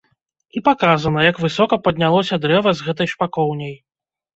І 0.59 0.63
паказана, 0.69 1.21
як 1.29 1.43
высока 1.45 1.81
паднялося 1.91 2.43
дрэва 2.49 2.69
з 2.77 2.91
гэтай 2.91 3.07
шпакоўняй. 3.17 3.83